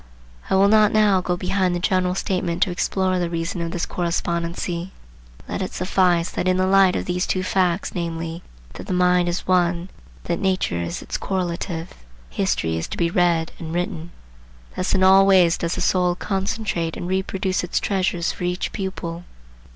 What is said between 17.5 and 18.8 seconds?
its treasures for each